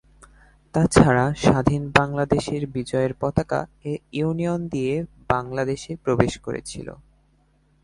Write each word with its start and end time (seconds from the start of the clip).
তা 0.75 0.81
ছাড়া 0.87 1.25
স্বাধীন 1.35 1.83
বাংলাদেশের 1.91 2.63
বিজয়ের 2.67 3.13
পতাকা 3.19 3.59
এ 3.85 3.93
ইউনিয়ন 4.11 4.61
দিয়ে 4.67 4.93
বাংলাদেশে 5.29 5.91
প্রবেশ 5.95 6.33
করেছিল। 6.37 6.87